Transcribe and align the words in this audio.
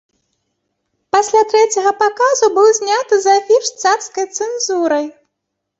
Пасля 1.15 1.41
трэцяга 1.51 1.91
паказу 2.01 2.45
быў 2.57 2.67
зняты 2.81 3.15
з 3.27 3.39
афіш 3.39 3.63
царскай 3.87 4.25
цэнзурай. 4.37 5.05